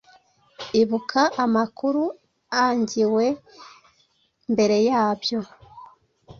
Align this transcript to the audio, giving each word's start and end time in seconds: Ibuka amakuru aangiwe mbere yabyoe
Ibuka 0.81 1.21
amakuru 1.43 2.03
aangiwe 2.59 3.25
mbere 4.51 4.77
yabyoe 4.87 5.49